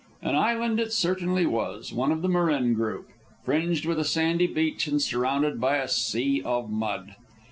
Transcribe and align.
An 0.23 0.33
island 0.35 0.79
it 0.79 0.91
certainly 0.93 1.45
was, 1.45 1.93
one 1.93 2.11
of 2.11 2.23
the 2.23 2.27
Marin 2.27 2.73
group, 2.73 3.09
fringed 3.45 3.85
with 3.85 3.99
a 3.99 4.03
sandy 4.03 4.47
beach 4.47 4.87
and 4.87 4.99
surrounded 4.99 5.61
by 5.61 5.77
a 5.77 5.87
sea 5.87 6.41
of 6.43 6.71
mud. 6.71 7.13